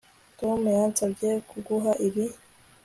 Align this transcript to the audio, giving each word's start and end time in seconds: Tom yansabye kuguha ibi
Tom 0.39 0.59
yansabye 0.77 1.29
kuguha 1.49 1.91
ibi 2.07 2.25